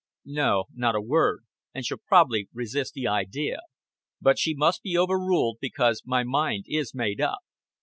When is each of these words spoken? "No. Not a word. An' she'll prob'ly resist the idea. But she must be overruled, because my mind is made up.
"No. 0.25 0.65
Not 0.73 0.95
a 0.95 0.99
word. 0.99 1.43
An' 1.75 1.83
she'll 1.83 1.99
prob'ly 2.03 2.49
resist 2.53 2.95
the 2.95 3.05
idea. 3.07 3.59
But 4.19 4.39
she 4.39 4.55
must 4.55 4.81
be 4.81 4.97
overruled, 4.97 5.59
because 5.61 6.01
my 6.07 6.23
mind 6.23 6.65
is 6.67 6.95
made 6.95 7.21
up. 7.21 7.41